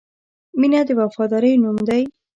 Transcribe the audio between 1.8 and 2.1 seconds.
دی.